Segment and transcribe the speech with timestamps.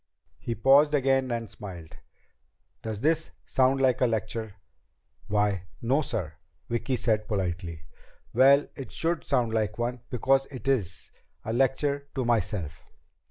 [0.39, 1.97] He paused again and smiled.
[2.81, 4.55] "Does this sound like a lecture?"
[5.27, 6.33] "Why no, sir,"
[6.67, 7.83] Vicki said politely.
[8.33, 11.11] "Well, it should sound like one because it is.
[11.45, 12.83] A lecture to myself."